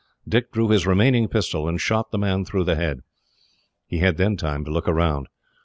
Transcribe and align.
Dick 0.27 0.51
drew 0.51 0.69
his 0.69 0.87
remaining 0.87 1.27
pistol, 1.27 1.67
and 1.67 1.79
shot 1.79 2.09
the 2.09 2.17
man 2.17 2.43
through 2.43 2.63
the 2.63 2.73
head. 2.75 3.01
He 3.85 3.99
had 3.99 4.17
then 4.17 4.35
time 4.35 4.65
to 4.65 4.71
look 4.71 4.87
round. 4.87 5.27